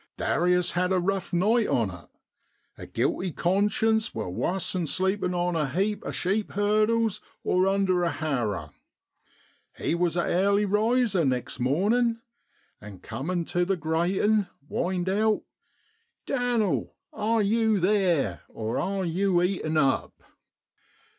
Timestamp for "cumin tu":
13.03-13.63